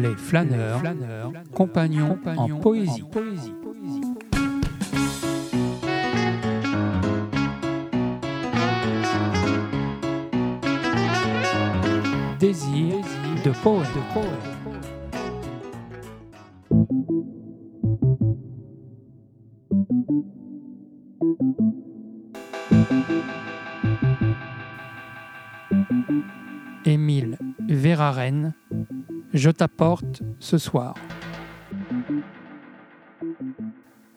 [0.00, 0.82] Les flâneurs,
[1.54, 3.04] compagnons, en poésie.
[12.38, 12.96] Désir
[13.44, 13.88] de poète.
[26.84, 27.36] Émile
[27.68, 28.54] Verhaeren,
[29.32, 30.94] je t'apporte ce soir.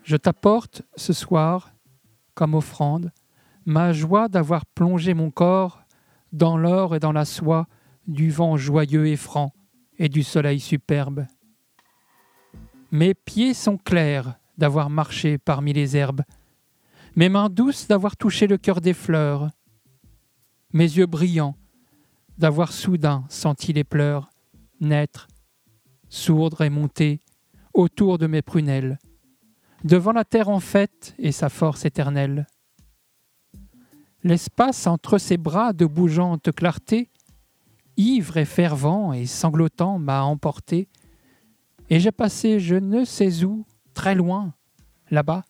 [0.04, 1.72] Je t'apporte ce soir,
[2.34, 3.12] comme offrande,
[3.66, 5.84] ma joie d'avoir plongé mon corps
[6.32, 7.68] dans l'or et dans la soie
[8.08, 9.54] du vent joyeux et franc
[9.98, 11.26] et du soleil superbe.
[12.92, 16.24] Mes pieds sont clairs d'avoir marché parmi les herbes,
[17.16, 19.50] mes mains douces d'avoir touché le cœur des fleurs,
[20.74, 21.56] mes yeux brillants
[22.38, 24.30] d'avoir soudain senti les pleurs
[24.80, 25.28] naître,
[26.10, 27.20] sourdre et monter
[27.74, 29.00] autour de mes prunelles,
[29.84, 32.48] devant la terre en fête et sa force éternelle.
[34.24, 37.10] L'espace entre ses bras de bougeante clarté,
[37.96, 40.90] ivre et fervent et sanglotant, m'a emporté,
[41.90, 44.54] et j'ai passé je ne sais où, très loin,
[45.10, 45.44] là-bas,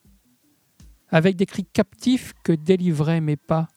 [1.08, 3.68] avec des cris captifs que délivraient mes pas.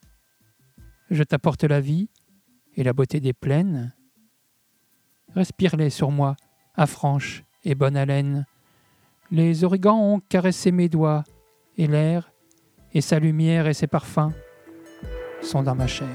[1.10, 2.10] Je t'apporte la vie
[2.76, 3.94] et la beauté des plaines.
[5.36, 6.36] Respire-les sur moi,
[6.76, 8.46] affranche et bonne haleine.
[9.32, 11.24] Les origans ont caressé mes doigts,
[11.78, 12.32] et l'air,
[12.94, 14.32] et sa lumière et ses parfums
[15.42, 16.08] sont dans ma chair.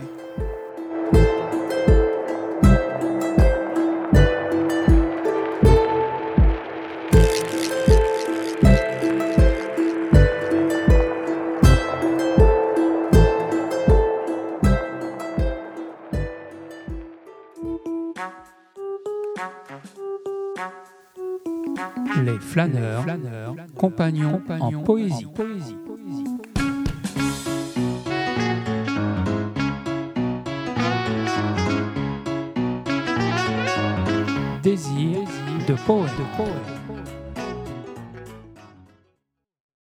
[22.24, 23.04] Les flâneurs,
[23.76, 25.26] compagnons, en poésie.
[34.62, 35.18] Désir
[35.68, 36.10] de poète.